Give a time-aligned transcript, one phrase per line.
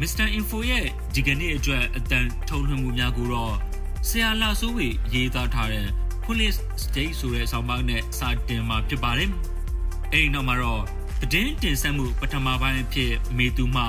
[0.00, 0.26] Mr.
[0.38, 3.54] Info ရဲ့ဒီကနေ့အတွက်အတန်ထုတ်လွှင့်မှုများကိုတော့
[4.08, 5.86] ဆရာလာဆိုးဝေရေးသားထားတဲ့
[6.24, 9.30] Police State ဆိုတဲ့ဆောင်းပါးနဲ့စာတင်မှာဖြစ်ပါတယ်။
[10.12, 10.82] အဲဒီနောက်မှာတော့
[11.20, 13.84] သတင်းတင်ဆက်မှုပထမပိုင်းအဖြစ်မေသူမှ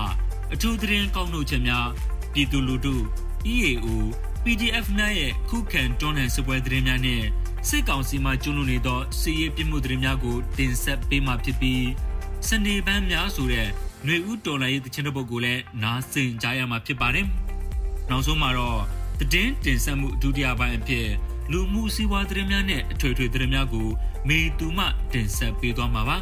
[0.54, 1.88] အထူးသတင်းကောက်နှုတ်ချက်များ
[2.34, 2.96] ပြည်သူလူထု
[3.54, 3.88] EAO
[4.44, 7.24] PDF နဲ့ရဲ့ခုခံတွန်းလှန်စစ်ပွဲသတင်းများနဲ့
[7.68, 11.86] စစ်ကောင်စီမှကျွလွန်နေသောစစ်ရေးပြမှုသတင်းများကိုတင်ဆက်ပေးမှာဖြစ်ပြီး
[12.48, 13.70] စနေပန်းများဆိုတဲ့
[14.06, 17.26] ຫນွေဦးတော်လိုင်းရဲ့တခြင်းတစ်ပုဒ်ကိုလည်းနားဆင်ကြရမှာဖြစ်ပါတယ်။
[18.10, 18.82] နောက်ဆုံးမှာတော့
[19.20, 21.08] သတင်းတင်ဆက်မှုဒုတိယပိုင်းအဖြစ်
[21.52, 23.88] လူမှုစီးပွားသတင်းများနဲ့အထွေထွေသတင်းများကို
[24.28, 26.18] မေတူမှတင်ဆက်ပေးသွားမှာပါ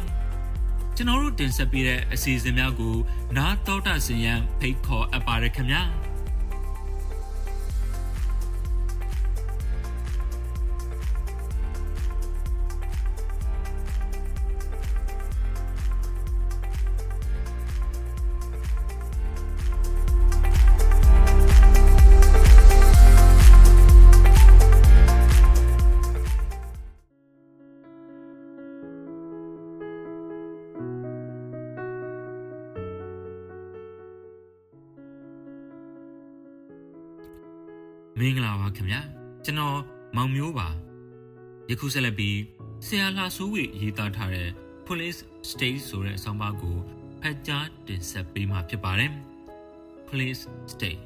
[0.96, 2.94] ။ကျွန်တော်တို့တင်ဆက်ပေးတဲ့အစီအစဉ်များကို
[3.36, 5.82] နားတော်တာစင်ရန်ဖိတ်ခေါ်အပ်ပါရခင်ဗျာ။
[38.18, 39.00] မင်္ဂလာပါခင်ဗျာ
[39.44, 39.78] ကျွန်တော်
[40.16, 40.68] မောင်မျိုးပါ
[41.70, 42.38] ယခုဆက်လက်ပြီး
[42.86, 44.48] ဆရာလှဆိုးဝေရေးသားထားတဲ့
[44.86, 46.76] Police State ဆိုတဲ့အဆောင်ပါကို
[47.20, 49.12] ဖတ်ကြားတင်ဆက်ပေးမှာဖြစ်ပါတယ်
[50.08, 51.00] Police State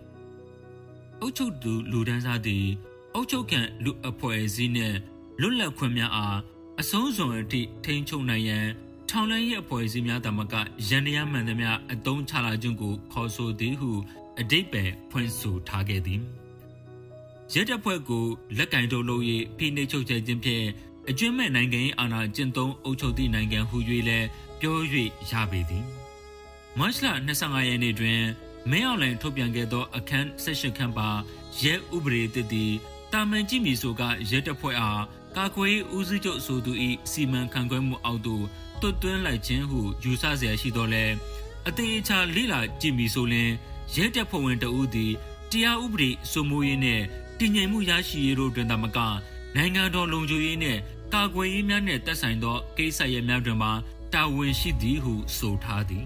[1.20, 2.67] အုတ်ချုပ်သူလူဒန်းစားသည်
[3.14, 4.95] အုတ်ချုပ်ကန်လူအဖွဲ့အစည်းနဲ့
[5.40, 6.39] လွတ်လပ်ခွင့်များအား
[6.80, 8.67] အဆုံးစွန်အထိထိန်းချုပ်နိုင်ရန်
[9.11, 10.55] ထောင်လိုင်းရဲ့အဖွဲ့အစည်းများတမက
[10.89, 13.90] ရန်ရမှန်သမျှအတုံးချလာခြင်းကိုခေါ်ဆိုသည်ဟု
[14.40, 16.23] အတိတ်ပဲဖွင့်ဆိုထားခဲ့သည်
[17.54, 18.26] ရဲတပ်ဖွဲ့ကို
[18.58, 19.23] လက်ကင်ထုတ်လို့၍
[19.58, 20.65] ဖိနှိပ်ချုပ်ချယ်ခြင်းဖြင့်
[21.10, 23.77] အကျွမ်းမဲ့နိုင်ငံ၏အာဏာကျင့်သုံးအုပ်ချုပ်သည့်နိုင်ငံဟု၍
[24.10, 24.27] လည်း
[24.60, 24.77] ပြော၍
[25.32, 25.86] ရပေသည်
[26.77, 27.05] မတ်လ
[27.37, 28.21] 25ရက်နေ့တွင်
[28.70, 31.10] မင်းအောင်လှိုင်ထုတ်ပြန်ခဲ့သောအခန်း16ခန်းပါ
[31.61, 32.73] ရဲဥပဒေတည်တည်
[33.14, 35.04] တာမန်ကြည့်မီဆိုကရဲတပ်ဖွဲ့အား
[35.37, 36.71] ကာကွယ်ဦးစီးချုပ်ဆိုသူ၏
[37.11, 38.45] စီမံခန့်ခွဲမှုအောက်သို့
[38.82, 41.05] တွတ်သွင်းလိုက်ခြင်းဟုယူဆเสียရှိတော်လဲ
[41.67, 43.49] အသေးအချာလိလာကြည့်မီဆိုလင်
[43.95, 45.14] ရဲတပ်ဖွဲ့ဝင်တဦးသည်
[45.52, 47.04] တရားဥပဒေစိုးမိုးရေးနှင့်
[47.39, 48.98] တည်ငြိမ်မှုရရှိရေးတို့တွင်သာမက
[49.56, 50.80] နိုင်ငံတော်လုံခြုံရေးနှင့်
[51.14, 53.72] ကာကွယ်ရေးများနှင့်သက်ဆိုင်သောကိစ္စရပ်များတွင်မှာ
[54.12, 56.05] တာဝန်ရှိသည်ဟုဆိုထားသည်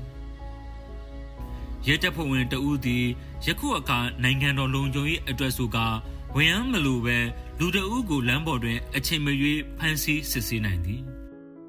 [1.86, 3.04] ရဲတပ်ဖွဲ့ဝင်တဦးသည်
[3.46, 5.86] ယခုအခါနိုင်ငံတော်လုံခြုံရေးအတွက်ဆိုကာ
[6.34, 7.18] ဝန်ရမ်းမလိုပဲ
[7.58, 11.02] လူတအုပ်ကိုလမ်းပေါ်တွင် အချိန်မရွေးဖမ်းဆီးစစ်ဆေးနိုင်သည်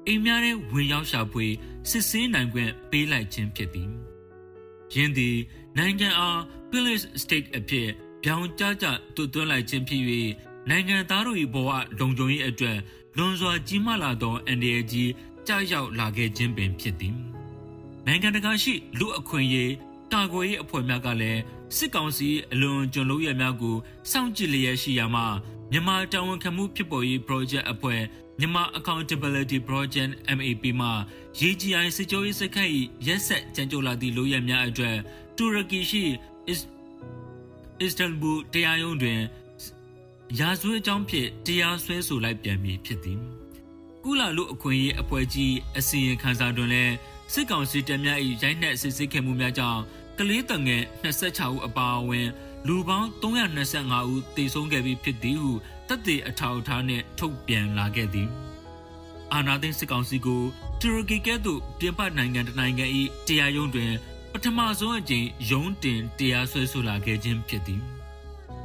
[0.06, 1.46] အိမ်များထဲဝင်ရောက်ရှာဖွေ
[1.90, 3.90] စစ်ဆေးနိုင်ခွင့်ပေးလိုက်ခြင်းဖြစ်သည်
[4.94, 5.36] ယင်းသည်
[5.78, 6.38] နိုင်ငံအား
[6.70, 7.88] Police State အဖြစ်
[8.22, 10.02] ပြောင်းကြကြတွတ်သွင်းလိုက်ခြင်းဖြစ်၍
[10.68, 12.78] နိုင်ငံသားတို့၏ဘဝလုံခြုံရေးအတွက်
[13.16, 15.10] လွန်စွာကြီးမားလာသောအန်ဒီအကြီး
[15.46, 17.14] ကြောက်ရောက်လာခဲ့ခြင်းပင်ဖြစ်သည်
[18.06, 19.72] နိုင်ငံတကာရှိလူအခွင့်အရေး
[20.12, 21.40] တာကွယ်ရေးအဖွဲ့များကလည်း
[21.76, 23.76] စစ်ကောင်စီအလွန်ကျွံလို့ရများကို
[24.10, 25.26] စောင့်ကြည့်လျက်ရှိရာမှာ
[25.72, 28.00] မြန်မာတာဝန်ခံမှုဖြစ်ပေါ်ရေး project အဖွဲ့
[28.38, 30.88] မြန်မာ accountability project MAP မှ
[31.48, 32.70] UGI စစ်ကြောရေးစခန်း၏
[33.06, 34.96] ရက်ဆက်ကြံကြိုလာသည့်လိုရများအတွက်
[35.36, 36.04] တူရကီရှိ
[37.82, 39.20] အစ္စတန်ဘူတရားရုံးတွင်
[40.38, 43.18] ရာဇဝတ်ကြောင်းဖြင့်တရားစွဲဆိုလိုက်ပြန်ပြီဖြစ်သည်
[44.04, 46.94] ကုလာလူအခွင့်အရေးအဖွဲ့ကြီးအစီရင်ခံစာတွင်လည်း
[47.32, 49.80] စစ်ကောင်စီတပ်များ၏ရိုက်နှက်စစ်ဆေးခဲ့မှုများကြောင့်
[50.18, 52.28] ကလေးတငယ်26ဦးအပါအဝင်
[52.66, 55.52] လူပေါင်း325ဦးသေဆုံးခဲ့ပြီးဖြစ်သည်ဟု
[55.88, 58.28] တပ်သေးအထောက်အထားနှင့်ထုတ်ပြန်လာခဲ့သည်
[59.32, 60.42] အာနာသိန်းစစ်ကောင်စီကို
[60.80, 62.84] တူရကီကဲ့သို့ပြင်ပနိုင်ငံတနိုင်ငံ၏
[63.26, 63.92] တရားရုံးတွင်
[64.32, 67.82] ပထမဆုံးအကြိမ်ရုံးတင်တရားစွဲဆိုလာခဲ့ခြင်းဖြစ်သည်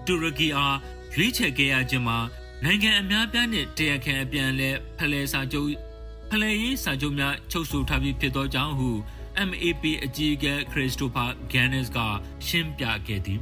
[0.06, 0.78] တူရကီအား
[1.14, 2.18] ရွေးချယ်ခဲ့ရခြင်းမှာ
[2.64, 5.72] နိုင်ငံအများပြားနှင့်တရားခံအပြန်လဲဖလဲစာချုပ်
[6.30, 8.90] ဖလဲရေးစာချုပ်များချုပ်ဆိုထားပြီးဖြစ်သောကြောင့်ဟု
[9.50, 11.98] MAP အကြီးအကဲခရစ္စတိုဖာဂန်နစ်က
[12.48, 13.42] ရှင်းပြခဲ့သည်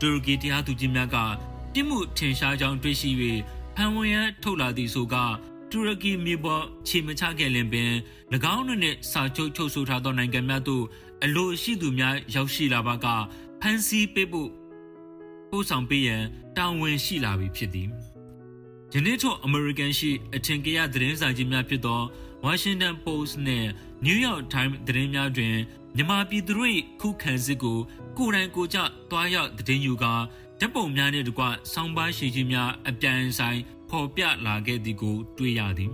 [0.00, 1.16] တူရကီတရားသူကြီးများက
[1.74, 3.10] ပြစ်မှုထင်ရှားကြောင်းတွေ့ရှိ၍
[3.76, 5.16] ဖန်ဝင်ရန်ထုတ်လာသည့်ဆိုက
[5.70, 7.92] တူရကီမြေပေါ်ခြေမချခဲ့လင်ပင်၎
[8.54, 10.84] င်းတို့နှင့်စာချုပ်ချုပ်ဆိုထားသောနိုင်ငံများသို့
[11.24, 13.06] အလိုရှိသူများရောက်ရှိလာပါက
[13.60, 14.50] ဖန်စီပေးဖို့
[15.50, 16.22] ပို့ဆောင်ပေးရန်
[16.56, 17.88] တာဝန်ရှိလာပြီဖြစ်သည်
[18.92, 22.00] ယနေ့ထုတ်အမေရိကန်ရှိအထင်ကရသတင်းစာကြီးများဖြစ်သော
[22.44, 23.66] Washington Post နဲ့
[24.06, 25.56] New York Times သတင်းများတွင်
[25.96, 27.78] မြန်မာပြည်သူတို့ခုခံစစ်ကို
[28.16, 28.78] ကိုယ်တိုင်ကိုကြ
[29.10, 30.14] တွားရောက်သတင်းယူကာ
[30.60, 35.92] ဓပုံများနှင့်တကွဆောင်းပါးရှိကြီးများအပြန်ဆိုင်ဖော်ပြလာခဲ့သည်ကို တွေ့ရသည်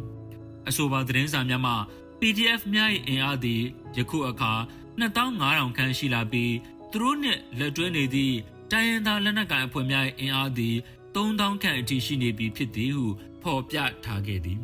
[0.69, 1.76] အဆိုပါသတင်းစာများမှာ
[2.20, 3.62] PDF များ၏အင်အားသည်
[3.96, 4.52] ယခုအခါ
[5.00, 6.54] 2500ခန့်ရှိလာပြီး
[6.93, 8.37] သူတို့နှင့်လက်တွဲနေသည့်
[8.72, 10.76] တိုင်းရင်းသားလက်နက်ကိုင်အဖွဲ့များ၏အင်အားသည်
[11.14, 13.06] 3000ခန့်အထိရှိနေပြီဖြစ်သည်ဟု
[13.43, 14.58] ဖော်ပြထားခဲ့သည်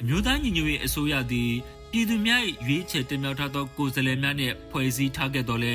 [0.00, 1.52] အမျိုးသားညီညွတ်ရေးအစိုးရသည်
[1.90, 5.74] ပြည်သူများ၏ရွေးချယ်တင်မြှောက်ထားသောကိုယ်စားလှယ်များနှင့်ဖွဲ့စည်းထားခဲ့တော်လဲ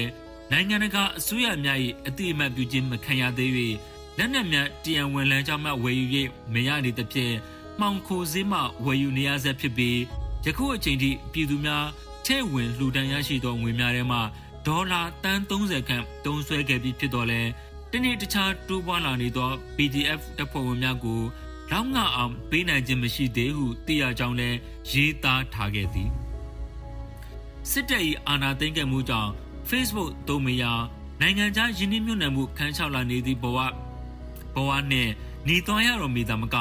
[0.51, 1.77] နိုင်ငံတကာအစိုးရများ၏
[2.07, 3.51] အတိအမှတ်ပြုခြင်းမခံရသေး၍
[4.17, 6.05] လက်နက်များတရန်ဝင်လန်းကြောင်းမှဝယ်ယူ၍
[6.53, 7.35] မရနေသဖြင့်
[7.79, 9.97] မှောင်ခိုစည်းမှဝယ်ယူနေရဆဲဖြစ်ပြီး
[10.45, 11.85] ယခုအချိန်ထိပြည်သူများ
[12.27, 14.19] ထဲဝင်လှူဒန်းရရှိသောငွေများထဲမှ
[14.67, 17.41] ဒေါ်လာတန်း30ခန့်တုံးဆွဲခဲ့ပြီးဖြစ်တော်လဲ
[17.91, 21.21] တနေ့တခြားတိုးပွားလာနေသော PDF တပ်ဖွဲ့ဝင်များကို
[21.71, 24.57] လောက်ငါအောင်ပေးနိုင်ခြင်းမရှိသေးဟုသိရကြောင်းလည်း
[24.91, 26.09] ရေးသားထားခဲ့သည်
[27.69, 29.31] စစ်တပ်၏အာဏာသိမ်းခဲ့မှုကြောင့်
[29.69, 30.63] Facebook သုံးမရ
[31.21, 33.57] နိုင်ငံခြားယင်းနှမြုံနယ်မှုခန်းချောက်လာနေသည့်ဘဝ
[34.55, 35.11] ဘဝနှင့်
[35.45, 36.55] หนีသွားရတော်မူသာမက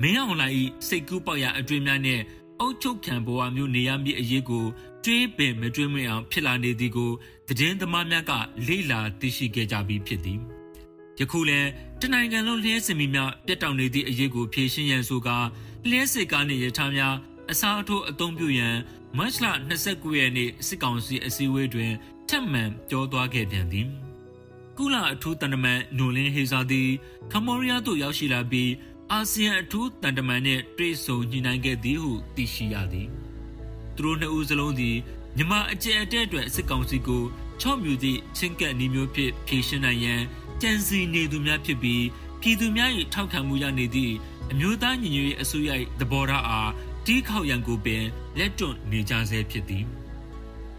[0.00, 0.54] မင်းအောင်လှိုင်၏
[0.88, 2.22] စိတ်ကူးပေါက်ရအတွင်းများနှင့်
[2.60, 4.66] အုတ်ချုပ်ခံဘဝမျိုးနေရမည့်အရေးကို
[5.08, 7.10] တွေးပင်မတွေးမအောင်ဖြစ်လာနေသည်ကို
[7.48, 8.32] သတင်းသမားများက
[8.66, 10.38] လေ့လာသိရှိခဲ့ကြပြီးဖြစ်သည်
[11.20, 11.68] ယခုလည်း
[12.00, 15.36] တနိုင်ငံလုံးလျှဲစင်မီများပြတ်တောက်နေသည့်အရေးကိုဖြေရှင်းရန်ဆိုကာ
[15.88, 17.14] လျှဲစစ်ကားနှင့်ရထားများ
[17.50, 18.76] အစားအထိုးအသုံးပြုရန်
[19.16, 19.46] မတ်လ
[19.80, 21.92] 29ရက်နေ့စစ်ကောင်စီအစည်းအဝေးတွင်
[22.28, 23.86] ထက်မှန်ပြောသွားခဲ့ပြန်သည်
[24.78, 26.88] ကုလအထူးတန်တမန်နိုလင်းဟေဇာသည်
[27.32, 28.70] ကမ္ဘောဒီးယားသို့ရောက်ရှိလာပြီး
[29.12, 33.08] အာဆီယံအထူးတန်တမန်နှင့်တွေ့ဆုံညှိနှိုင်းခဲ့သည်ဟုသိရှိရသည်
[33.98, 34.96] သူတို့နှစ်ဦးစလုံးသည်
[35.36, 37.24] မြမအကျဲအတဲအတွက်စစ်ကောင်စီကို
[37.60, 40.22] ချော့မြူသည့်ချင်းကပ်နေမျိုးဖြစ်ဖြေရှင်းနိုင်ရန်
[40.62, 42.04] ကြံစီနေသူများဖြစ်ပြီး
[42.40, 44.14] ပြည်သူများ၏ထောက်ခံမှုရနေသည့်
[44.50, 46.70] အမျိုးသားညီညွတ်ရေးအစိုးရ၏သဘောထားအား
[47.06, 48.04] တီးခေါက်ရန်ကိုပင်
[48.38, 49.84] လက်တွန့်နေကြဆဲဖြစ်သည်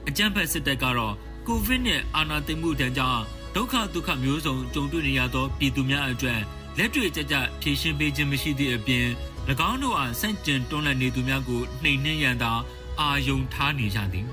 [0.07, 1.15] အကြံဖက်စစ်တပ်ကတော့
[1.47, 3.23] ကိုဗစ်နဲ့အာဏာသိမ်းမှုတန်းကြောင့်
[3.55, 6.39] ဒုက္ခဒုက္ခမျိုးစုံကြုံတွေ့နေရသောပြည်သူများအတွက်
[6.77, 9.07] လက်တွေ့ကြကြဖြေရှင်းပေးခြင်းမရှိသည့်အပြင်၎
[9.69, 12.51] င်းတို့အားဆန့်ကျင်တွန်းလှန်နေသူများကိုနှိမ်နှင်းရန်သာ
[12.99, 14.27] အာယုံထားနေကြသည်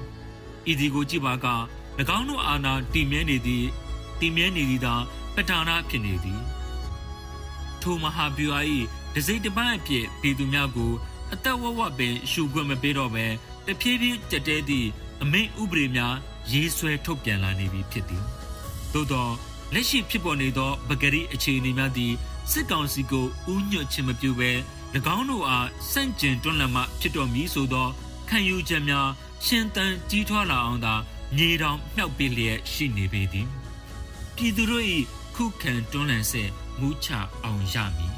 [0.70, 1.46] ဤဒီကိုကြည့်ပါက၎
[2.16, 3.66] င်းတို့အာဏာတည်မြဲနေသည့်
[4.20, 4.94] တည်မြဲနေသည်သာ
[5.34, 6.40] ပဌာနာဖြစ်နေသည်
[7.82, 8.60] ထိုမဟာဗျူဟာ၏
[9.14, 10.92] ဒစိမ့်တပိုင်းအဖြစ်ပြည်သူများကို
[11.32, 13.26] အသက်ဝဝပင်ရှုခွင့်မပေးတော့ဘဲ
[13.66, 14.88] တဖြည်းဖြည်းကြက်တဲသည့်
[15.22, 16.14] အမိန့်ဥပဒေများ
[16.52, 18.24] ရေးဆွဲထုတ်ပြန်လာနေပြီဖြစ်သည်
[18.92, 19.28] သို့သော
[19.74, 22.12] လက်ရှိဖြစ်ပေါ်နေသောပဂရိအခြေအနေများသည်
[22.52, 24.50] စစ်ကောင်စီကိုဥညွတ်ခြင်းမပြုဘဲ၎
[25.16, 27.88] င်းတို့အားစန့်ကျင်တွန်းလှန်မှဖြစ်တော်မူဆိုသော
[28.28, 29.08] ခံယူချက်များ
[29.46, 30.94] ရှင်သန်ကြီးထွားလာအောင်သာ
[31.37, 33.49] မြေတောင်မြှောက်ပစ်လျက်ရှိနေပေသည်
[34.34, 34.84] ပြည်သူတို့၏
[35.37, 36.43] ခုခံတွန်းလှန်စေ
[36.81, 37.08] မူးချ
[37.44, 38.15] အောင်ရမည်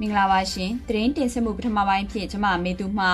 [0.00, 3.06] မင်္ဂလာပါရှင်သတင်းတင်ဆက်မှုပထမပိုင်းဖြင့်ကျွန်မမေသူမှ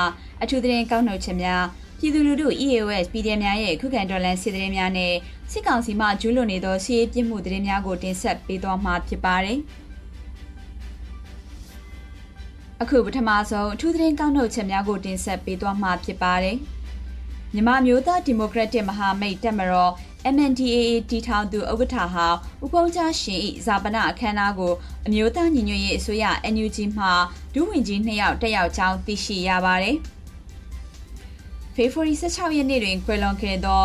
[0.42, 1.64] အထူးသတင်းကောက်နှုတ်ချက်များ
[1.98, 5.14] ပြည်သူလူထု EAOS PDF များရဲ့ခုခံတော်လှန်စစ်သတင်းများနဲ့
[5.52, 9.58] စစ်ကောင်စီမှကျူးလွန်နေသောစီးရေးပြစ်မှုသတင်းများကိုတင်ဆက်ပေးသွားမှာဖြစ်ပါတယ်
[12.82, 16.56] အခုပထမဆုံးအထူးသတင်းကောက်နှုတ်ချက်များကိုတင်ဆက်ပေးသွားမှာဖြစ်ပါတယ်
[17.54, 19.92] မြန်မာမျိုးသားဒီမိုကရက်တစ်မဟာမိတ်တက်မတော်
[20.34, 22.26] MNDAA တီထောင်သူဥက္ကဋ္ဌဟာ
[22.64, 24.72] ဥပုံချရှင်၏ဇာပနအခမ်းအနားကို
[25.06, 26.24] အမျိုးသားညီညွတ်ရေးအစိုးရ
[26.54, 27.06] NUG မှ
[27.54, 29.96] ဒုဝန်ကြီးနှစ်ယောက်တက်ရောက်ကြောင်းသိရှိရပါတယ်။
[31.74, 33.82] ဖေဖော်ဝါရီ16ရက်နေ့တွင်ခွေလွန်ခဲ့သော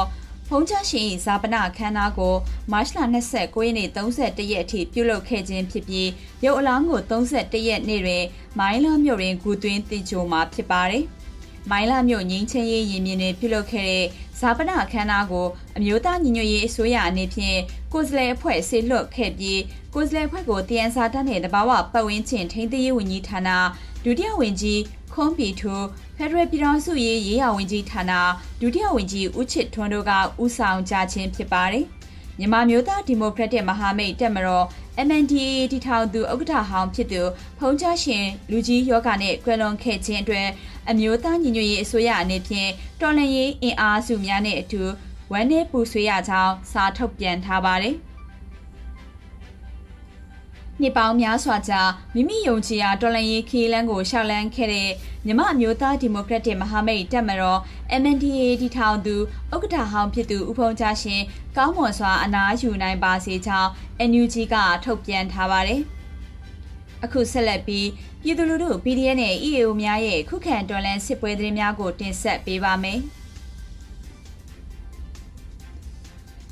[0.49, 2.35] ဖုံးချရှင်ဇာပနအခမ်းအနားကို
[2.71, 2.97] မတ်လ
[3.33, 6.09] 29ရက်နေ့31ရက်အထိပြုလုပ်ခဲ့ခြင်းဖြစ်ပြီး
[6.45, 8.23] ရုပ်အလောင်းကို31ရက်နေ့တွင်
[8.59, 11.05] မိုင်းလာမြို့တွင်ဂူသွင်းတည်ကြိုမှာဖြစ်ပါတယ်။
[11.72, 14.05] မိုင်းလာမြို့ငင်းချင်းရေးရင်မြင်တွင်ပြုလုပ်ခဲ့တဲ့
[14.39, 17.60] ဇာပနအခမ်းအနားကိုအမျိုးသားညီညွတ်ရေးအစိုးရအနေဖြင့်
[17.93, 19.62] ကိုယ်စားလှယ်အဖွဲ့ဆေလွတ်ခဲ့ပြီး
[19.93, 23.50] ကိုယ်စားလှယ်အဖွဲ့ကိုတည်န်စာတတ်တဲ့တဘာဝပတ်ဝန်းကျင်ထိန်းသိမ်းရေးဝန်ကြီးဌာန
[24.03, 24.81] ဒုတိယဝန်ကြီး
[25.13, 25.74] ခွန်ပီထူ
[26.17, 28.12] ဖက်ဒရယ်ပြည်ထောင်စုရေးရေးရာဝန်ကြီးဌာန
[28.62, 30.12] ဒုတိယဝန်ကြီးဦးချစ်ထွန်းတို့က
[30.43, 31.86] ဦးဆောင်ကြခြင်းဖြစ်ပါတယ်။
[32.39, 34.65] မြန်မာမျိုးသားဒီမိုကရက်တစ်မဟာမိတ်တက်မတော်
[35.07, 37.21] MNDAA တီထောင်သူဥက္ကဋ္ဌဟောင်းဖြစ်သူ
[37.59, 40.47] ဖုံးချရှင်လူကြီးယောဂနဲ့ကွယ်လွန်ခဲ့ခြင်းအတွက်
[40.89, 42.69] အမျိုးသားညီညွတ်ရေးအစိုးရအနေဖြင့်
[43.01, 44.81] တော်လှန်ရေးအင်အားစုများနဲ့အတူ
[45.31, 47.95] ဝမ်းနည်းပူဆွေးရကြောင်းစာထုတ်ပြန်ထားပါတယ်။
[50.82, 51.82] နှစ်ပေါင်းများစွာကြာ
[52.13, 54.89] မိမိယုံကြည်ရာတော်လှန်ရေးခီးလန်းကိုရှောက်လန်းခဲ့တဲ့
[55.25, 57.60] မြမအမျိုးသားဒီမိုကရက်တစ်မဟာမိတ်တပ်မတော်
[58.01, 59.15] MNDAA တီထောင်သူ
[59.53, 61.22] ဥက္ကဋ္ဌဟောင်းဖြစ်သူဦးဖုံးချရှင်
[61.58, 63.70] ကောင်းမွန်စွာအနားယူနိုင်ပါစေကြောင်း
[64.10, 65.82] NUG ကထုတ်ပြန်ထားပါတယ်။
[67.03, 67.88] အခုဆက်လက်ပြီး
[68.22, 73.01] ပြည်သူလူထု PDF နဲ့ EAO များရဲ့ခုခံတော်လှန်စစ်ပွဲသတင်းများကိုတင်ဆက်ပေးပါမယ်။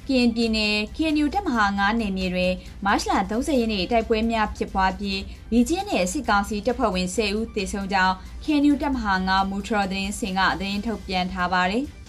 [0.08, 2.54] ကရင်ပြည်နယ် KNU တပ်မဟာ9နယ်မြေတွင်
[2.86, 5.20] မတ်လ30ရက်နေ့တိုက်ပွဲများဖြစ်ပွားပြီး
[5.52, 11.86] ဗီဂျင်းနယ်စစ်ကောင်စီတပ်ဖွဲ့ဝင်10ဦးသေဆုံးကြောင်း KNU တပ်မဟာ9မူထရသတင်းစင်ကသတင်းထုတ်ပြန်ထားပါတယ်။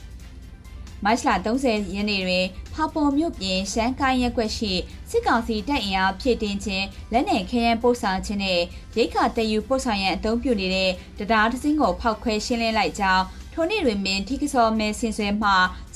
[1.04, 1.28] မတ်လ
[1.60, 4.72] 30ရက်နေ့တွင်ဖာပေါ်မြို့ပြင်ရှမ်းကိုင်းရက်ွက်ရှိ
[5.10, 8.60] စစ်ကောင်စီတပ်အင်အားဖြည့်တင်ခြင်းလက်နက်ခဲယမ်းပို့ဆောင်ခြင်းနဲ့
[8.96, 13.24] ရိတ်ခါတယူပို့ဆောင်ရန်အသုံးပြုနေတဲ့တရားတစင်းကိုဖောက်ခွဲရှင်းလင်းလိုက်ကြောင်း
[13.56, 15.50] ထိုနေ့တွင်ပင်ထိကစောမဲဆင်ဆွဲမှ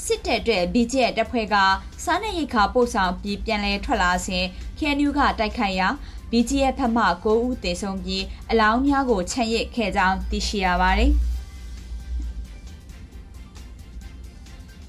[0.04, 1.56] စစ်တပ်အတွက် BGF တပ်ဖွဲ့က
[2.04, 4.44] စားနပ်ရိက္ခာပို့ဆောင်ပြီးပြန်လည်ထွက်လာစဉ်
[4.78, 5.88] KNU ကတိုက်ခိုက်ရာ
[6.30, 11.12] BGF ဖက်မှ9ဦးသေဆုံးပြီးအလောင်းများကိုချန်ရစ်ခဲ့ကြောင်းသိရှိရပါတယ်။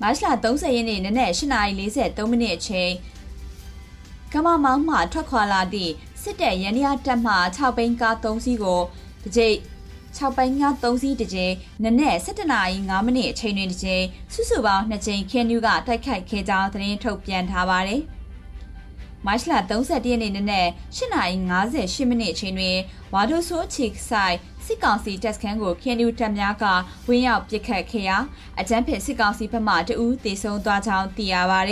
[0.02, 2.92] မတ်လ30ရက်နေ့နနက်8:43မိနစ်အချိန်
[4.34, 8.82] ကမမောင်းမှထွက်ခွာလာသည့်စစ်တပ်ရန်ရတပ်မှ6ဘိန်းကား3စီးကို
[9.24, 9.58] တကြိတ်
[10.18, 18.02] 6ပိုင်းငါ3စီးတစ်ကြိမ်နနက်7:05မိနစ်အချိန်တွင်တစ်ကြိမ်စုစုပေါင်း2ကြိမ်ခင်းနျူးကတိုက်ခိုက်ခဲ့ကြောင်းသတင်းထုတ်ပြန်ထားပါတယ်။
[19.26, 22.78] မတ်လ31ရက်နေ့နနက်8:58မိနစ်အချိန်တွင်
[23.14, 24.36] ဝါဒိုဆိုးချီဆိုင်
[24.66, 26.66] စစ်ကောင်စီတပ်စခန်းကိုခင်းနျူးတပ်များက
[27.08, 28.18] ဝင်းရောက်ပစ်ခတ်ခဲ့ရာ
[28.60, 31.72] အကြမ်းဖက်စစ်ကောင်စီဘက်မှတအူးတေဆုံးသွားကြောင်းသိရပါတ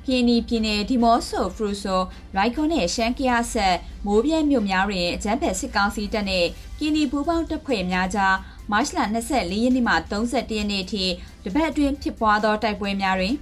[0.00, 2.02] ယ်။ကင်းနီပြည်နယ်ဒီမော့ဆိုဖရူဆို
[2.36, 3.76] ရိုက်ကွန်နဲ့ရှမ်းကရဆက်
[4.06, 6.46] မိုးပြဲမြို့များတွင်အကြမ်းဖက်စစ်ကောင်စီတပ်နဲ့
[6.78, 8.36] ကင်းနီပူးပေါင်းတပ်ဖွဲ့များကြား
[8.70, 11.04] မတ်လ24ရက်နေ့မှ31ရက်နေ့ထိ
[11.44, 13.34] တပတ်အတွင်းဖြစ်ပွားသောတိုက်ပွဲများတွင်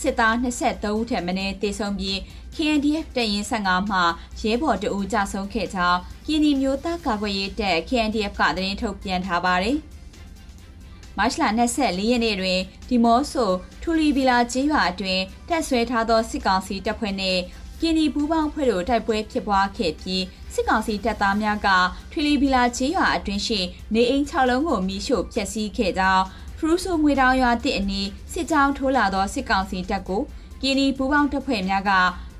[0.00, 2.16] စစ်သား23ဦးထက်မနည်းတေဆုံးပြီး
[2.54, 3.98] KNDF တရင်15မှ
[4.40, 9.78] ရဲဘော်တအူးကြဆုံးခဲ့ကြောင်းကင်းနီမျိုးသားကာကွယ်ရေးတပ် KNDF ကသတင်းထုတ်ပြန်ထားပါတယ်။
[11.18, 13.50] မတ်လ24ရက်နေ့တွင်ဒီမော့ဆို
[13.82, 17.40] ထူလီဘီလာကျေးရွာအတွင်းတက်ဆွဲထားသောစစ်ကောင်စီတပ်ဖွဲ့နှင့်
[17.80, 20.24] ကင်းဒီပူးပေါင်းဖွဲ့တို့တိုက်ပွဲဖြစ်ပွားခဲ့ပြီး
[20.54, 21.68] စစ်ကောင်စီတပ်သားများက
[22.12, 23.60] ထရီလီဘီလာကျေးရွာအတွင်းရှိ
[23.94, 26.24] နေအိမ်6လုံးကိုမိရှို့ဖျက်ဆီးခဲ့ကြောင်း
[26.58, 30.22] ဖရူဆိုငွေတောင်ရွာတစ်အနီးစစ်ကြောင်းထိုးလာသောစစ်ကောင်စီတပ်ကို
[30.62, 31.92] ကင်းဒီပူးပေါင်းတပ်ဖွဲ့များက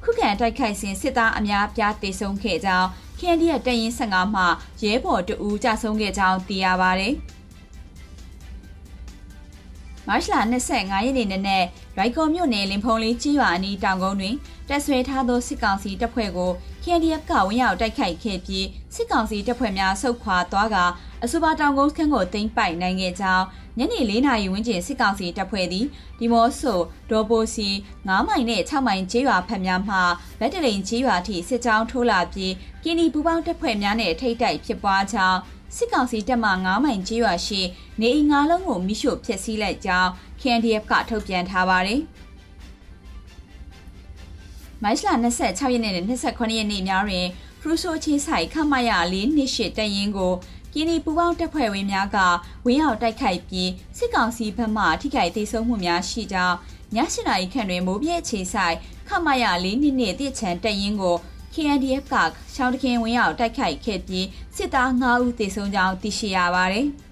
[0.05, 4.45] ခုခံတိုက်ခိုက်စဉ်စစ်သားအများပြားတေဆုံးခဲ့ကြောင်းခန်ဒီရတရင်15မှ
[4.83, 7.09] ရဲဘော်တအူးကြဆုံးခဲ့ကြောင်းသိရပါဗျ။
[10.11, 10.35] မတ်လ
[10.67, 11.65] 25ရက်နေ့နနက်
[11.99, 14.37] ရိုက်ကော်မြို့နယ်လင်ဖုံလေးကြီးရွာအနီးတောင်ကုန်းတွင်
[14.69, 16.51] တပ်ဆွဲထားသောစစ်ကောင်စီတပ်ဖွဲ့ကို
[16.83, 20.77] KNDF ကဝင်ရောက်တိုက်ခိုက်ခဲ့ပြီးစစ်ကောင်စီတပ်ဖွဲ့များဆုတ်ခွာသွားက
[21.23, 23.45] အဆိုပါတောင်ကုန်းစခန်းကိုသိမ်းပိုက်နိုင်ခဲ့ကြောင်း
[23.79, 25.87] ညနေ၄နာရီဝန်းကျင်စစ်ကောင်စီတပ်ဖွဲ့သည်
[26.19, 29.97] ဒီမော့ဆိုဒေါ်ပိုစီ9မိုင်နဲ့6မိုင်ကျေးရွာဖက်များမှ
[30.41, 32.53] ဗက်တလိန်ကျေးရွာထိစစ်ကြောင်းထိုးလာပြီး
[32.83, 35.39] ကင်းဒီပူပေါင်းတပ်ဖွဲ့များနဲ့ထိတ်တိုက်ဖြစ်ပွားကြောင်း
[35.77, 37.61] စစ်ကောင်စီတပ်မှ9မိုင်ကြီးရွာရှိ
[38.01, 40.11] နေအိမ်၅လုံးကိုမိရှို့ဖျက်ဆီးလိုက်ကြောင်း
[40.41, 42.01] KNDF ကထုတ်ပြန်ထားပါတယ်။
[44.83, 44.99] မတ်လ
[45.41, 47.27] 26ရက်နေ့နဲ့29ရက်နေ့များတွင်
[47.61, 50.33] ဖရူဆိုချင်းဆိုင်ခမရ၄နှစ်ရှိတရင်ကို
[50.75, 52.19] ကင်းဒီပူပေါင်းတပ်ဖွဲ့ဝင်များက
[52.67, 56.57] ဝင်းအောင်တိုက်ခိုက်ပြီးစစ်ကောင်စီဘက်မှထိခိုက်ဒေဆုံးမှုများရှိကြောင်း
[56.95, 58.77] ည၈နာရီခန့်တွင်မိုးပြဲခြေဆိုင်
[59.09, 61.17] ခမရ၄နှစ်နဲ့တည့်ချန်တရင်ကို
[61.55, 62.15] KNDF က
[62.55, 64.27] ရှောင်းတခင်ဝင်ရောက်တိုက်ခိုက်ခဲ့ပြီး
[64.57, 66.87] စစ်သား9ဦးသေဆုံးကြောင်းသိရှိရပါတယ်။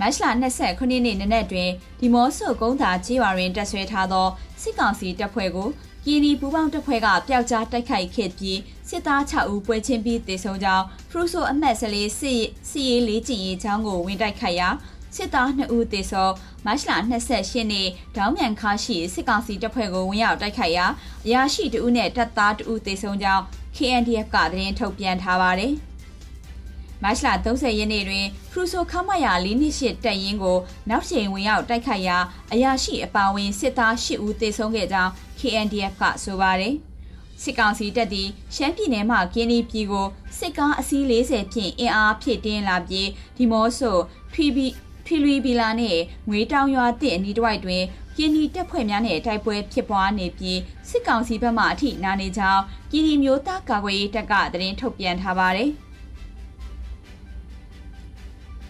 [0.00, 4.28] မတ်လ29ရက်နေ့နနက်တွင်ဒီမော့ဆိုကုန်းသာကြီးရွာတွင်တပ်ဆွဲထားသော
[4.62, 5.68] စစ်ကောင်စီတပ်ဖွဲ့ကို
[6.04, 12.40] ကီနီပူပေါင်းတပ်ဖွဲ့ကပျောက်ကြားတိုက်ခိုက်ခဲ့ပြီးစစ်သား6ဦးပွဲချင်းပြီးသေဆုံးကြောင်းဖရူဆိုအမှတ်14စစ်
[12.70, 14.68] စစ်ရေးလေးကျင်ရေးချောင်းကိုဝင်တိုက်ခိုက်ရာ
[15.16, 16.32] စစ်သား2ဦးသေဆုံး
[16.66, 16.90] မတ်လ
[17.22, 20.86] 28ရက်နေ့ဒေါင်းမြန်ခါရှိစစ်ကောင်စီတပ်ဖွဲ့ကိုဝင်ရောက်တိုက်ခိုက်ရာ
[21.26, 23.42] အရာရှိ2ဦးနဲ့တပ်သား2ဦးသေဆုံးကြောင်း
[23.76, 25.74] KNDF ကသတင်းထုတ်ပြန်ထားပါတယ်။
[27.02, 30.58] မတ်လ30ရက်နေ့တွင်ခရူဆိုခမရ၄နှစ်ရှိတပ်ရင်းကို
[30.90, 32.18] နောက်ချိန်ဝင်ရောက်တိုက်ခိုက်ရာ
[32.52, 36.74] အရာရှိအပါအဝင်စစ်သား8ဦးသေဆုံးခဲ့ကြောင်း KNDF ကဆိုပါတယ်။
[37.42, 40.06] စစ်ကောင်စီတပ်သည်ရှမ်းပြည်နယ်မှကင်းဒီပြည်ကို
[40.38, 43.98] စစ်ကားအစီး40ဖြင့်အင်အားဖြည့်တင်းလာပြီးဒီမော့ဆို
[44.32, 44.91] ထွီဘီဖီ
[45.24, 47.82] လွီဘီလာနဲ့ငွေတောင်ရွာတစ်အနီးတစ်ဝိုက်တွင်
[48.16, 55.70] ကင်းဒီတပ်ဖွဲ့များနဲ့တိုက်ပွဲဖြစ်ပွားနေပြီးစစ်ကောင်စီဘက်မှအထိနာနေကြောင်းကင်းဒီမျိုးသားကာကွယ်ရေးတပ်ကသတင်းထုတ်ပြန်ထားပါတယ်။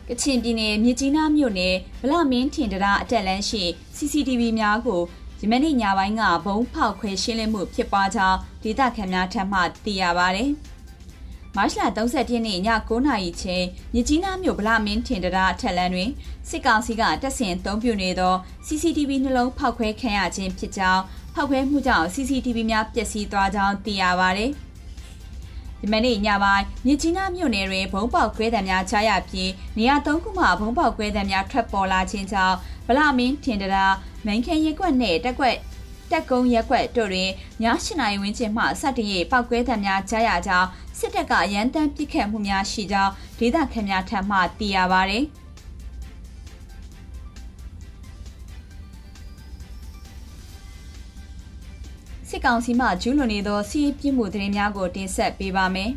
[0.09, 3.63] ကချင်ပြည်နယ်မြစ်ကြီးနားမြို့နယ်ဗလမင်းထင်တရာအတက်လန်းရှိ
[3.97, 5.03] CCTV များကို
[5.41, 10.45] ယမနေ့ညပိုင်းကဘုံဖောက်ခွဲရှင်းလင်းမှုဖြစ်ပွားကြောင်းဒေသခံများထံမှသိရပါဗျ။
[11.57, 16.11] မတ်လ30ရက်နေ့ည9:00နာရီချိန်မြကြီးနားမြို့ဗလာမင်းထင်တရာထက်လန်းတွင်
[16.49, 18.35] စစ်ကောင်စီကတပ်ဆင်အုံပြုနေသော
[18.67, 21.03] CCTV နှလုံးဖောက်ခွဲခံရခြင်းဖြစ်ကြောင်း
[21.35, 24.51] ဖောက်ခွဲမှုကြောင့် CCTV များပျက်စီးသွားကြောင်းသိရပါတယ်။
[25.81, 32.57] ဒီမနေ့ညပိုင်းမြစ်ကြီးနားမြို့နယ်တွင်ဘုံပေါက်ကွဲသံများကြားရပြီးနေရာသုံးခုမှဘုံပေါက်ကွဲသံများထွက်ပေါ်လာခြင်းကြောင့်
[32.89, 33.87] ဗလာမင်းထင်တရာ
[34.27, 35.57] မန်ခဲရက်ကွက်နှင့်တက်ကွက်
[36.13, 37.31] တက်ကုန်းရက်ကွက်တို့တွင်
[37.63, 40.69] ည8နာရီဝန်းကျင်မှစတင်၍ပောက်ကွဲသံများကြားရကြောင်း
[41.05, 45.25] စစ်တပ်ကရန်တမ်းပစ်ခတ်မှုများရှိကြောင်းဒေသခံများထံမှသိရပါသည်။
[52.29, 55.91] စစ်ကောင်စီမှကျူးလွန်နေသောစီးပြစ်မှုသတင်းများကိုတင်ဆက်ပေးပါမယ်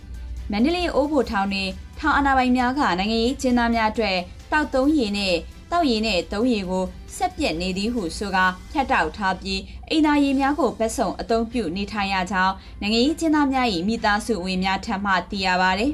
[0.50, 4.18] ။မန္တလေးအိုးဘိုထောင်တွင်ထောင်အာဏာပိုင်များကနိုင်ငံရေးကျင်းသားများအတွက်
[4.52, 5.34] တောက်သုံးရည်နဲ့
[5.72, 6.84] တောက်ရည်နဲ့သုံးရည်ကို
[7.16, 9.60] ဆက်ပြက်နေသည်ဟုဆိုကာဖြတ်တောက်ထားပြီး
[9.90, 15.92] အိမ်သာရည်များကိုပတ်စုံအသုံးပြုနေထိုင်ရကြောင်းနိုင်ငံရေးကျင်းသားများ၏မိသားစုဝင်များထံမှသိရပါသည်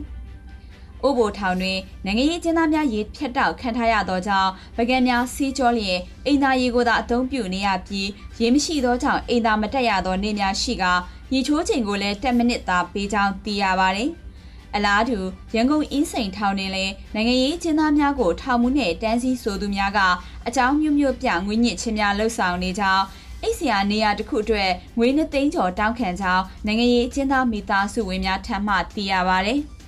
[1.03, 8.09] ။အိုဘိုထောင်တွင်နိုင်ငံရေးကျင်းသားများရေဖြတ်တောက်ခံထားရသောကြောင့်ပကံများစီးကြောလျင်အိမ်သာရေကိုသာအသုံးပြုနေရပြီး
[8.41, 10.85] ရေမရှိသောကြောင့်အိမ်သာမတက်ရသောနေများရှိက
[11.33, 14.11] ရေချိုးချိန်ကိုလည်း10မိနစ်သာပေးကြောင်းသိရပါတယ်။
[14.75, 15.19] အလားတူ
[15.55, 20.01] ရန်ကုန်အင်းစိန်ထောင်တွင်လည်းနိုင်ငံရေးကျင်းသားများကိုထောင်မှုနှင့်တန်းစည်းဆိုသူများက
[20.47, 23.05] အကြောင်းမျိုးမျိုးပြငွေညစ်ချင်းများလှုပ်ဆောင်နေကြောင်း
[23.43, 29.53] အိစီယာနေရာတစ်ခုအတွက်ငွေနှစ်သိန်းကျော်တောင်းခံကြောင်းနိုင်ငံရေးကျင်းသားမိသားစုဝင်များထံမှသိရပါဗျ။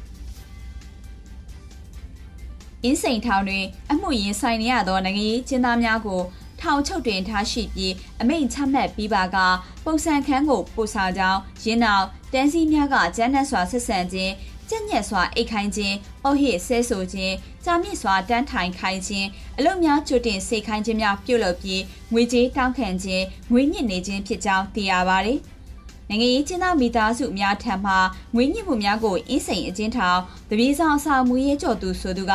[2.85, 6.21] အင်းစိန်ထောင်တွင် အမှုရင်ဆိုင်နေရသောနိုင်ငံရေးကျင်းသားများကို
[6.61, 9.37] ထောင်ချုပ်တွင်ထားရှိပြီးအမိန့်ချမှတ်ပြီးပါက
[9.85, 14.33] ပုံစံခန်းကိုပို့ဆောင်ကြောင်းရင်းနောက်တန်းစီများကကျန်းနှက်စွာဆက်ဆံခြင်း
[14.71, 17.35] ကြက်ညက်စွာအိတ်ခိုင်းခြင်းအော်ဟစ်ဆဲဆိုခြင်း
[17.65, 25.41] ကြာမြင့်စွာတန်းထိုင်ခိုင်းခြင်းအလုပ်များကြိုတင်စိတ်ခိုင်းခြင်းများပြုလုပ်ပြီးငွေကြေးတောင်းခံခြင်းငွေညစ်နေခြင်းဖြစ်ကြောင်းသိရပါတယ်။
[26.09, 27.95] နိုင်ငံရေးကျင်းသားမိသားစုများထံမှ
[28.35, 32.35] ငွေညှစ်မှုများကိုအင်းစိန်အကျဉ်းထောင်တပည့်ဆောင်ဆောင်မူရေးကြော်သူဆိုသူက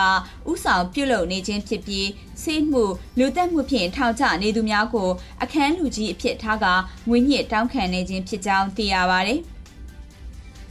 [0.49, 2.07] ဥဆောင်ပြုလုပ်နေခြင်းဖြစ်ပြီး
[2.41, 2.83] ဆေးမှု
[3.17, 5.09] လူသက်မှုဖြင့်ထောင်ချနေသူများကို
[5.43, 6.65] အခန်းလူကြီးအဖြစ်ထားက
[7.09, 9.41] ငွေညှစ်တောင်းခံနေခြင်းဖြစ်ကြောင်းသိရပါတယ်။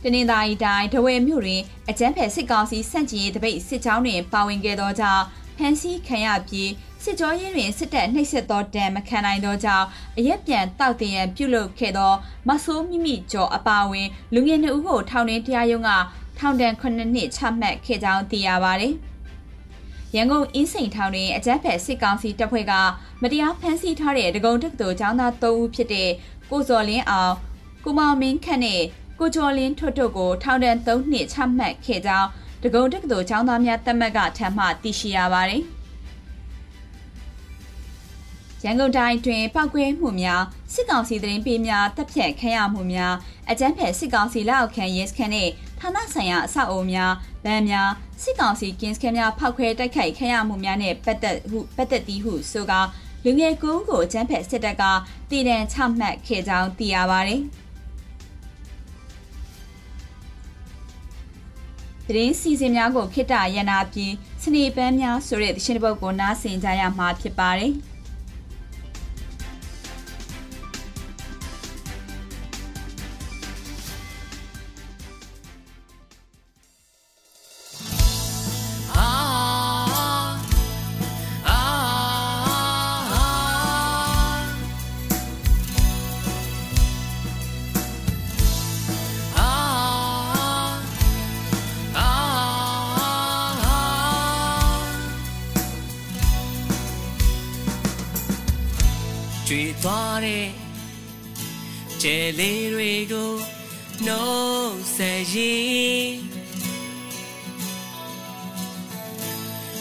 [0.04, 5.24] တနင်္သာရီတိုင်းဒဝဲမြို့တွင်အကြမ်းဖက်စစ်ကောင်စီစန့်ကျင်ရေးတပိတ်စစ်ကြောင်းတွင်ပါဝင်ခဲ့သောကြောင့်
[5.56, 6.70] ဖမ်းဆီးခံရပြီး
[7.02, 9.86] စစ်ကြောရေးတွင်စစ်တပ်နှိပ်စက်သောတံမခံနိုင်သောကြောင့်
[10.18, 12.12] အရက်ပြန်တောက်တင်ရန်ပြုလုပ်ခဲ့သော
[12.48, 15.90] မဆိုးမိမိကျော်အပါဝင်လူငယ်နှစ်ဦးကိုထောင်တွင်တရားရုံးက
[16.38, 18.94] ထောင်ဒဏ်9နှစ်ချမှတ်ခဲ့ကြောင်းသိရပါသည်
[20.14, 22.72] ရန်ကုန်အင်းစိန်ထောင်တွင်အကြမ်းဖက်စစ်ကောင်စီတပ်ဖွဲ့က
[23.22, 26.10] မတရားဖမ်းဆီးထားတဲ့ဒဂုံတက္ကသိုလ်ကျောင်းသား3ဦးဖြစ်တဲ့
[26.50, 27.34] ကိုစော်လင်းအောင်
[27.84, 28.82] ကိုမောင်မင်းခန့်နဲ့
[29.18, 32.28] ကိုကျော်လင်းထွတ်တို့ကိုထောင်ဒဏ်3နှစ်ချမှတ်ခဲ့ကြောင်း
[32.62, 35.62] ဒဂုံတက္ကသိုလ်ကျောင်းသားများတက်မှတ်ကထံမှသိရှိရပါတယ်။
[38.64, 43.14] ရန်ကုန်တိုင်းတွင်ပောက်ကွဲမှုများစစ်ကောင်စီသတင်းပေးများတပ်ဖြတ်ခံရမှုများ
[43.50, 45.50] အကြမ်းဖက်စစ်ကောင်စီလက်အောက်ခံရဲစခန်းနှင့်
[45.80, 47.12] ဌာနဆိုင်ရာအဆောက်အအုံများ
[47.44, 47.90] ဗန်များ
[48.22, 52.80] စစ်ကောင်စီကင်းစခန်းများဖောက်ခွဲတိုက်ခိုက်ခံရမှုများနှင့်ပတ်သက်ဟုပတ်သက်သည်ဟုဆိုကာ
[53.24, 54.82] လူငယ်ကိုကိုအကြမ်းဖက်စစ်တပ်က
[55.30, 57.42] တည်တံချမှတ်ခဲ့ကြောင်းသိရပါသည်
[62.08, 64.12] သတင်းစီစဉ်များကိုခိတ္တရနာပြီး
[64.42, 67.72] စနေပန်းများဆိုတဲ့သရှင်တစ်ပုတ်ကိုနားဆင်ကြရမှာဖြစ်ပါတယ်။
[99.48, 100.48] ကျွေသွားတဲ့
[102.02, 103.32] ကျဲလေးတွေကို
[104.06, 104.24] နှု
[104.64, 106.12] တ်ဆက်ရင်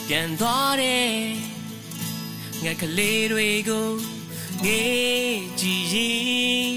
[0.07, 1.11] ပြန်သွားတဲ့
[2.63, 3.89] ငါကလေးတွေကို
[4.65, 6.75] ငေးကြည့်ရင်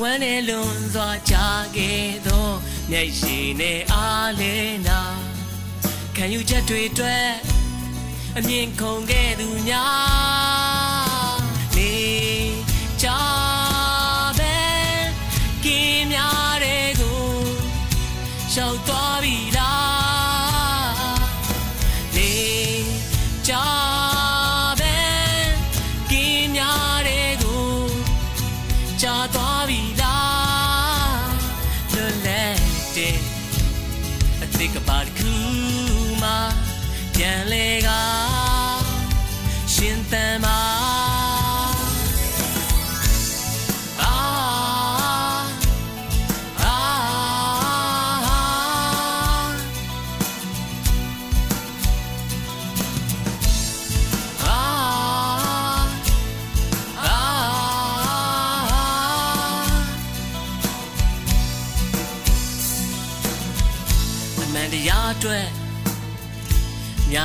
[0.00, 1.34] ဝမ်းနဲ့လွန်စွာချ
[1.76, 2.48] ခဲ့သော
[2.90, 4.54] မျက်ရှိနဲ့အားလဲ
[4.88, 5.00] နာ
[6.16, 7.30] ခံယူချက်တွေအတွက်
[8.36, 10.73] အမြင်ခုန်ခဲ့သူများမှ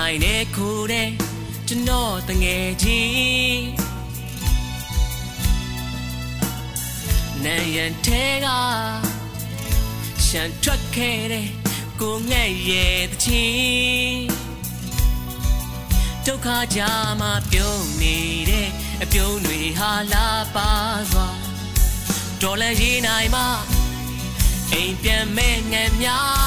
[0.09, 1.09] မြိုင်နေခိုးတဲ့
[1.67, 3.65] ကျွန်တော်တငယ်ချင်း
[7.43, 8.47] နိုင်ရန်ထဲက
[10.25, 11.47] ရှန်ထွက်ခဲ့တဲ့
[12.01, 14.27] ကိုငဲ့ရဲ့တချင်း
[16.25, 16.81] ဒုက္ခကြ
[17.21, 18.17] မှာပြုံးနေ
[18.49, 18.69] တဲ့
[19.03, 20.71] အပြုံးတွေဟာလာပါ
[21.11, 21.27] စွာ
[22.41, 23.47] ဒေါ်လာရေးနိုင်မှာ
[24.71, 26.38] အိမ်ပြန်မဲ့ငယ်များ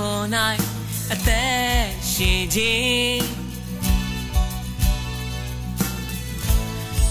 [0.00, 0.26] ပေါ်၌
[1.12, 1.80] အသက်
[2.12, 3.24] ရှင်ခြင်း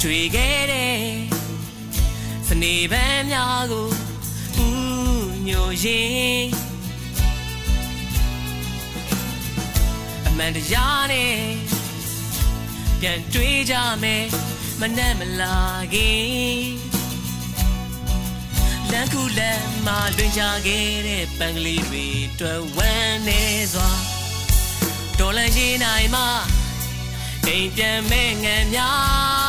[0.01, 0.99] တွေ့ခဲ့တဲ့
[2.47, 3.87] စနေပန်းများကို
[4.59, 6.45] ဦးညိုရင်
[10.27, 11.37] အမှန်တရားနဲ့
[13.01, 14.25] ပြန်တွေ့ကြမယ်
[14.79, 15.57] မနဲ့မလာ
[15.93, 16.88] ခင်
[18.93, 22.05] လမ်းခုလမ်းမှာလွင်ကြခဲ့တဲ့ပန်းကလေးတွေ
[22.39, 23.41] တွေ့ဝမ်းနေ
[23.73, 23.89] စွာ
[25.19, 26.23] ဒေါ်လာရေးနိုင်မှ
[27.47, 29.48] အိမ်ပြန်မဲ့ငယ်များ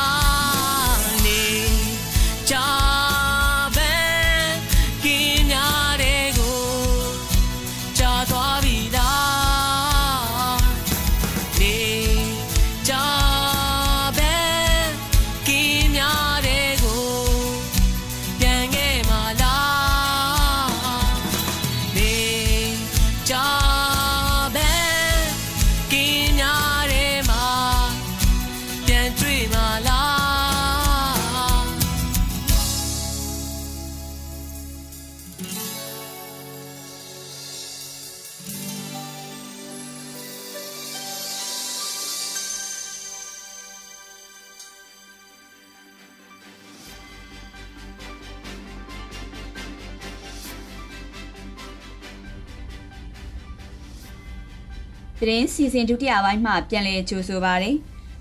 [55.21, 57.77] သတင်းစီစဉ်ဒုတိယပိုင်းမှပြန်လည်ကြိုဆိုပါရယ်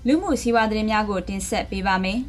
[0.06, 2.20] လူမှုစီးပွားသတင်းများကိုတင်ဆက်ပေးပါမယ်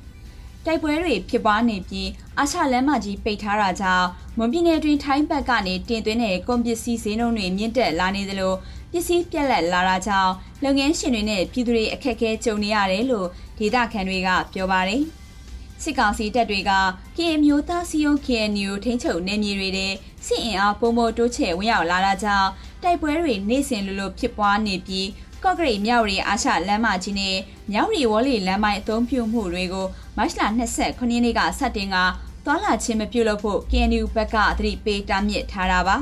[0.66, 4.08] တိုက်ပွဲတွေဖြစ်ပွားနေပြီးအာရှလမ်းမကြီးပိတ်ထားတာကြောင့်
[4.38, 8.54] မွန်ပြည်နယ်တွင်ထိုင်းဘက်ကနေတင်သွင်းတဲ့ကုန်ပစ္စည်းဈေးနှုန်းတွေမြင့်တက်လာနေသလို
[8.92, 10.32] ပစ္စည်းပြက်လက်လာတာကြောင့်
[10.64, 15.04] လုပ်ငန်းရှင်တွေနဲ့ပြည်သူတွေအခက်အခဲကြုံနေရတယ်လို့ဒေသခံတွေကပြောပါတယ်
[15.84, 16.72] စစ်ကောင်စီတပ်တွေက
[17.18, 19.88] ကရင်မျိုးသားစီယုံ KNU ထိန်းချုပ်နယ်မြေတွေထဲ
[20.26, 22.50] စစ်အင်အားပုံမတိုးချဲ့ဝင်ရောက်လာတာကြောင့်
[22.84, 25.08] တိုက်ပွဲတွေနေ့စဉ်လိုလိုဖြစ်ပွားနေပြီး
[25.44, 27.38] ကော့ဂရိတ်မြောက်ရီအာရှလမ်းမကြီးနဲ့
[27.72, 31.98] မြောက်ရီဝေါ်လီလမ်းမိုင်းအသုံးပြုမှုတွေကိုမတ်လ29ရက်နေ့ကစတင်က
[32.46, 35.96] သွာလာခြင်းမပြုလုပ်ဖို့ KNU ဘက်ကသတိပေးတားမြစ်ထားတာပါ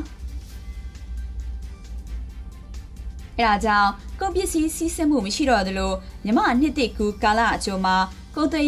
[3.37, 3.89] အဲဒါကြောင့်
[4.19, 5.93] ကုန်ပစ္စည်းစီးဆင်းမှုမရှိတော့သလို
[6.25, 7.95] မြမနှစ်တိကူကာလအကျိုးမှာ
[8.35, 8.65] ကုန်သွယ်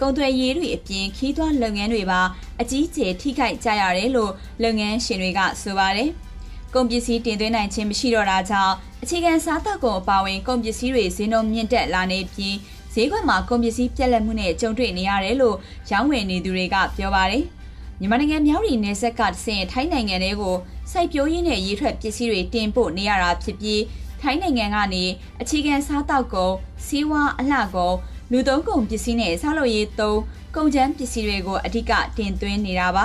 [0.00, 2.20] ကုန်သွယ်ရေးတွေအပြင်ခီးသွွားလုပ်ငန်းတွေပါ
[2.60, 6.10] အကြီးအကျယ်ထိခိုက်ကြရတယ်လို့လုပ်ငန်းရှင်တွေကဆိုပါတယ်။
[6.74, 12.56] ကုန်ပစ္စည်းတင်သွင်းနိုင်ခြင်းမရှိတော့တာကြောင့်အခြေခံစားသောက်ကုန်အပါအဝင်ကုန်ပစ္စည်းတွေဈေးနှုန်းမြင့်တက်လာနေပြီး
[12.94, 15.56] ဈေးကွက်မှာကုန်ပစ္စည်းပြက်လက်မှုနဲ့ကြုံတွေ့နေရတယ်လို့
[15.90, 17.44] ရောင်းဝယ်နေသူတွေကပြောပါတယ်။
[18.00, 20.56] မြန်မာနိုင်ငံမြောက်ရီနယ်စပ်ကတဆင့်ထိုင်းနိုင်ငံတွေကို
[20.92, 23.82] စိုက်ပျိုးရေးနဲ့ရေထွက်ပစ္စည်းတွေတင်ပို့နေရတာဖြစ်ပြီး
[24.20, 25.04] ထိုင်းနိုင်ငံကနေ
[25.40, 26.54] အခြေခံစားတောက်ကုန်
[26.86, 27.96] စီးဝါးအလှကုန်
[28.32, 30.20] လူသုံးကုန်ပစ္စည်းနဲ့ဆောက်လုပ်ရေးသုံး
[30.56, 33.04] ကုန်ကျန်းပစ္စည်းတွေကိုအဓိကတင်သွင်းနေတာပါ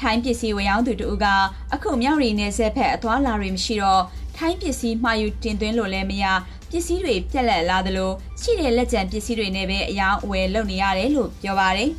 [0.00, 1.26] ထိုင်းပစ္စည်းဝယ်ရောင်းသူတို့က
[1.74, 4.02] အခုမြောက်ရီနယ်ဆက်ဖက်အသွားလာတွေမရှိတော့
[4.36, 6.24] ထိုင်းပစ္စည်းမှာယူတင်သွင်းလို့လည်းမရ
[6.70, 8.10] ပစ္စည်းတွေပြက်လက်လာသလို
[8.40, 11.90] ရှိတဲ့လက်ကျန်ပစ္စည်းတွေနဲ့ပဲအယောင်းအဝယ်လုပ်နေရတယ်လို့ပြောပါတယ်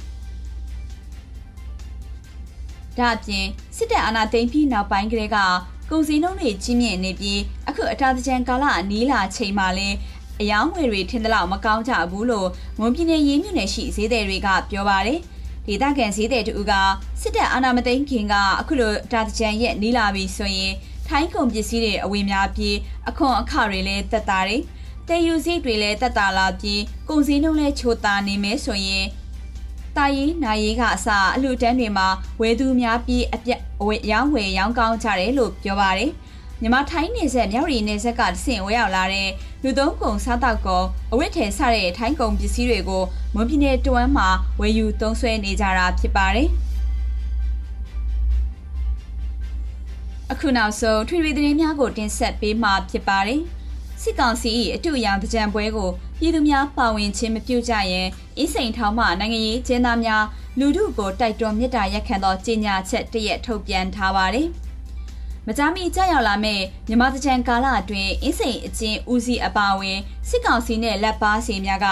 [2.97, 5.37] ဒါအပြင်စစ်တပ်အာဏာသိမ်းပြီးနောက်ပိုင်းကလေးက
[5.89, 9.89] ကုန်စည်နှုန်းတွေကြီးမြင့်နေပြီးအခုအတားတကြံကာလအနီးလာချိန်မှာလဲ
[10.39, 15.19] အယောင်းငွေတွေထင်သလောက်မကောင်းကြဘူးလို့မွန်ပြည်နယ်ရေးမြို့နယ်ရှိဈေးသည်တွေကပြောပါတယ်။
[15.65, 16.73] ဒေသခံဈေးသည်တူက
[17.21, 20.73] စစ်တပ်အာဏာမသိမ်းခင်ကအခုလိုတာတကြံရဲ့နီးလာပြီဆိုရင်
[21.07, 22.77] ထိုင်းကုန်ပစ္စည်းတွေအဝေးများပြီး
[23.09, 24.61] အခွန်အခတွေလည်းတက်တာတယ်။
[25.07, 29.05] တည်ယူစည်းတွေလည်းတက်တာလာပြီးကုန်စည်နှုန်းလည်းချိုတာနေမယ်ဆိုရင်
[29.97, 32.07] တာရေးနာရေးကအစအလှတန်းတွေမှာ
[32.41, 36.11] ဝယ်သူများပြီးအပြက်ဝယ်ရောင်းဝယ်ရောင်းကောင်းကြတယ်လို့ပြောပါတယ်။
[36.63, 39.29] မြန်မာထိုင်းနေဆက်မြောက်ရီနေဆက်ကတဆင့်ဝဲရောက်လာတဲ့
[39.63, 44.27] လူသုံးကုန်စားတောက်ကုန်အဝတ်ထည်စတဲ့ထိုင်းကုန်ပစ္စည်းတွေကိုမွန်ပြည်နယ်တဝမ်းမှာ
[44.59, 46.49] ဝယ်ယူသုံးစွဲနေကြတာဖြစ်ပါတယ်။
[50.31, 53.41] အခုနောက်ဆုံးထွေထွေသတင်းများကိုတင်ဆက်ပေးမှာဖြစ်ပါတယ်။
[54.01, 60.23] စစ်ကောင်စီ၏အတူရောင်တကြံပွဲကိုပြည်သူများပါဝင်ခြင်းမပြုကြရင်အင်းစိန်ထောင်မှနိုင်ငံရေးကျင်းသားများ
[60.59, 64.49] လူထုကိုတိုက်တွန်းမြစ်တာရက်ခံသောကြေညာချက်တရက်ထုတ်ပြန်ထားပါတယ်။
[65.47, 69.97] မကြမီကြောက်ရောက်လာမဲ့မြမတကြံကာလအတွင်းအင်းစိန်အချင်းဦးစီးအပါဝင်
[70.29, 71.87] စစ်ကောင်စီနဲ့လက်ပါစီများက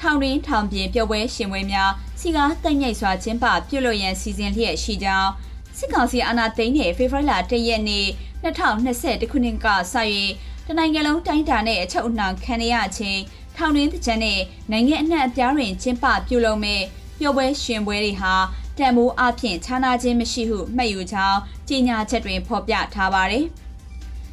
[0.00, 5.30] ထောင်ရင်းထောင်ပြင်ပြုတ်ပွဲရှင်ပွဲများစီကားတိတ်ငိတ်စွာကျင်းပပြုတ်လို့ရန်စီစဉ်လျက်ရှိကြောင်း
[5.78, 8.06] စစ်ကောင်စီအာဏာသိမ်းတဲ့ဖေဖော်ဝါရီလ၁ရက်နေ့
[8.44, 9.94] 2021ခုနှစ်ကစ၍
[10.66, 13.20] တနိုင်ငံလုံးတိုင်းတာနဲ့အချုပ်အနှောင်ခံရခြင်း
[13.56, 16.82] ထောင်ရင်းတကြံနဲ့နိုင်ငံအနှံ့အပြားတွင်ကျင်းပပြုလုပ်မဲ့
[17.18, 18.34] ပျော်ပွဲရှင်ပွဲတွေဟာ
[18.80, 21.38] တန်မိုးအဖြစ်ခြားနာခြင်းမရှိဟုမှတ်ယူကြောင်း
[21.68, 23.46] ကြေညာချက်တွင်ဖော်ပြထားပါတယ်။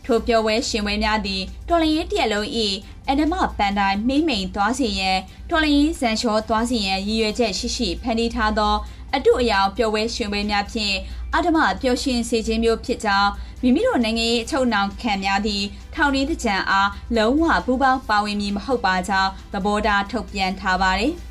[0.06, 2.48] ထိုပျော်ပွဲရှင်ပွဲများသည်တော်လရင်တရက်လုံး၏
[3.10, 5.18] အနမပန်တိုင်းမိမ့်မိန်သွားစီရန်
[5.50, 8.76] တော်လရင်ဇန်လျှောသွားစီရန်ရည်ရွယ်ချက်ရှိရှိဖန်တီးထားသော
[9.16, 10.96] အတုအယောင်ပျော်ပွဲရှင်ပွဲများဖြင့်
[11.36, 13.30] အဓမ္မပျော်ရွှင်စေခြင်းမျိုးဖြစ်ကြောင်း
[13.62, 21.14] မိမိတို့နိုင်ငံရေးအချုပ်နှောင်ခံများသည့်ထောင်ရင်းတကြံအားလုံးဝပူးပေါင်းပါဝင်မည်မဟုတ်ပါကြောင်းသဘောထားထုတ်ပြန်ထားပါတယ်။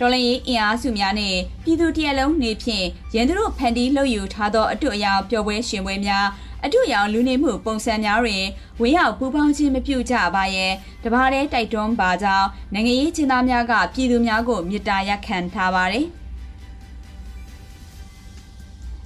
[0.00, 6.26] တော်လရင်အင်အားစုများနဲ့ပြည်သူတရက်လုံးနေဖြင့်ရန်သူတို့ဖန်တီးလှုပ်ယူထားသောအတုအယောင်ပျော်ပွဲရှင်ပွဲများ
[6.64, 8.44] အတုရောင်လူနေမှုပုံစံများတွင်
[8.80, 10.72] ဝင်းရောက်ပူပေါင်းခြင်းမပြုကြပါရဲ့
[11.04, 16.06] တပါးတည်းတိုက်တွန်းပါကြောင်းနိုင်ငံရေးချင်းသားများကပြည်သူများကိုမြစ်တာရက်ခံထားပါတယ်။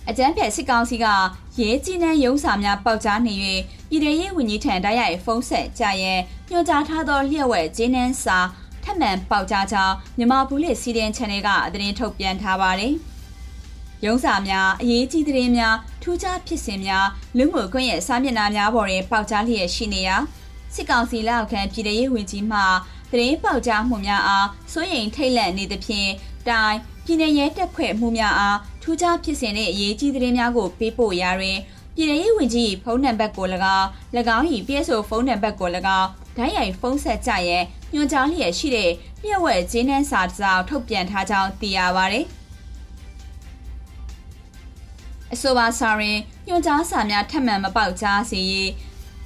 [0.08, 1.06] အကြမ်းဖက်စစ်ကောင်စီက
[1.58, 3.34] ရဲကြီးနှန်းရုံးစာများပေါက်ကြားနေ၍
[3.88, 6.14] ပြည်ထရေးဝန်ကြီးထံတိုက်ရိုက်ဖုန်းဆက်ကြရဲ
[6.50, 8.38] ညွှန်ကြားထားသောလျှက်ဝဲဂျင်းနှန်းစာ
[8.84, 12.94] ထပ်မံပေါက်ကြားကြောင်းမြန်မာဘူးလစ်စီဒန် channel ကသတင်းထုတ်ပြန်ထားပါတယ်။
[14.04, 20.16] ရုံးစာများအရေးကြီးသတင်းများထူးခြားဖြစ်စဉ်များလူမှုကွန်ရက်စာမျက်နှာများပေါ်တွင်ပေါက်ကြားလျက်ရှိနေရာ
[20.74, 22.60] စစ်ကောင်စီလက်အောက်ခံပြည်ထရေးဝန်ကြီးမှ
[23.10, 26.10] သတင်းပေါက်ကြားမှုများအားစိုးရိမ်ထိတ်လန့်နေသဖြင့်
[26.48, 31.58] တိုင်းပြည်내ရဲတပ်ဖွဲ့မှုများအားထူးခြားဖြစ်စဉ်တဲ့အရေးကြီးသတင်းများကိုပေးပို့ရာတွင်
[31.94, 33.86] ပြည်내ရေးဝန်ကြီးဖုန်းနံပါတ်ကို၎င်း၎
[34.36, 36.08] င်း၏ပြည်ဆိုဖုန်းနံပါတ်ကို၎င်း
[36.40, 38.90] နိုင်ရိုင်ဖုံးဆက်ကြရန်ညွှန်ကြားလျက်ရှိတဲ့
[39.22, 42.20] မြက်ဝက်ဂျင်းနှန်းစာတစ်စောင်ထုတ်ပြန်ထားကြောင်းသိရပါဗျ။
[45.32, 48.70] အဆိုပါစာရင်ညွှန်ကြားစာများထပ်မံမပေါက်ကြားစေရေး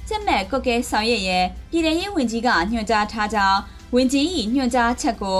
[0.07, 3.59] ကျက်မဲ့ကုတ်ကဲဆောင်ရွက်ရန်ပြည်ထရေးဝန်ကြီးကညွှန်ကြားထားကြောင်း
[3.95, 4.25] ဝန်ကြီး၏
[4.55, 5.39] ညွှန်ကြားချက်ကို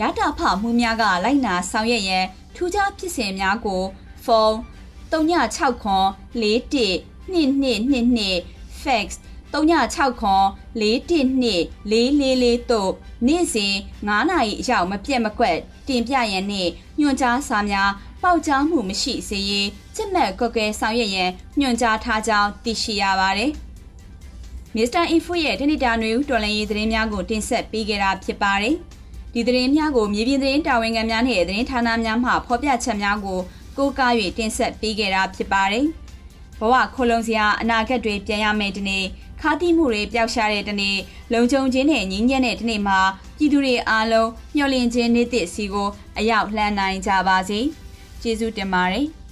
[0.00, 3.82] ရတာဖမှုများကလိုက်နာဆောင်ရွက်ရန်ထူးခြားဖြစ်စဉ်များကို
[4.24, 4.54] ဖုန်း
[5.12, 12.92] 3969 412222 fax 09 369 412 444တို့
[13.26, 13.74] နေ့စဉ်
[14.06, 17.90] 9နာရီအရောက်မပြတ်မကွက် တင်ပြရန်နှင့်ညွှန်ကြားစာများ
[18.22, 23.52] ပေါက်ကြားမှုမရှိစေရေးစစ်မှတ်ကွက်ကွဲဆောင်ရွက်ရန်ညွှန်ကြားထားကြောင်းသိရှိရပါသည်
[24.76, 28.74] မစ္စတာအီဖူရဲ့တနစ်တာနွေဦးတော်လည်ရေးသတင်းများကိုတင်ဆက်ပေးခဲ့တာဖြစ်ပါတယ်။
[29.34, 33.40] ဒီသတင်းများကိုမြေပြင်သတင်းတာဝန်ခံများနဲ့သတင်းဌာနများမှဖော်ပြချက်များကို
[33.76, 35.86] ကိုးကား၍တင်ဆက်ပေးခဲ့တာဖြစ်ပါတယ်။
[36.60, 39.04] ဘဝခိုလုံစရာအနာဂတ်တွေပြန်ရမယ်ဒီနေ့
[39.42, 40.98] ခါတိမှုတွေပျောက်ရှားတဲ့ဒီနေ့
[41.32, 42.98] လုံခြုံခြင်းနဲ့ငြင်းညံ့တဲ့ဒီနေ့မှာ
[43.38, 47.60] ပြည်သူတွေအားလုံးမျှော်လင့်ခြင်းနေ့သစ်စီကိုအရောက်လှမ်းနိုင်ကြပါစေ။
[48.22, 49.06] ကျေးဇူးတင်ပါတယ်။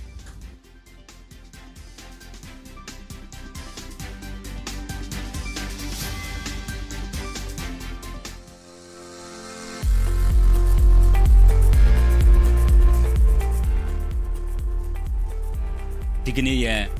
[16.24, 16.99] ။ဒီကနေ့ရဲ့